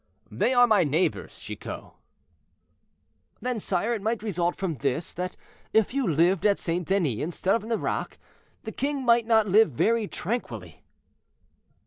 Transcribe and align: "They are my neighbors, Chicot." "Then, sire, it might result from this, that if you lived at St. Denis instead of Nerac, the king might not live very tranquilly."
"They 0.31 0.51
are 0.55 0.65
my 0.65 0.83
neighbors, 0.83 1.37
Chicot." 1.37 1.91
"Then, 3.39 3.59
sire, 3.59 3.93
it 3.93 4.01
might 4.01 4.23
result 4.23 4.55
from 4.55 4.77
this, 4.77 5.13
that 5.13 5.37
if 5.73 5.93
you 5.93 6.07
lived 6.07 6.43
at 6.43 6.57
St. 6.57 6.87
Denis 6.87 7.19
instead 7.19 7.53
of 7.53 7.63
Nerac, 7.65 8.17
the 8.63 8.71
king 8.71 9.05
might 9.05 9.27
not 9.27 9.47
live 9.47 9.69
very 9.71 10.07
tranquilly." 10.07 10.81